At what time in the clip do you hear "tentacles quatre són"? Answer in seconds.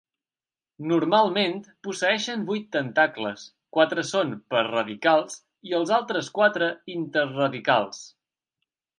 2.75-4.31